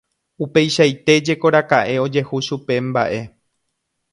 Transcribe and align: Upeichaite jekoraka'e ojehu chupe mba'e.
Upeichaite 0.43 1.13
jekoraka'e 1.27 1.93
ojehu 2.07 2.35
chupe 2.47 2.73
mba'e. 2.89 3.21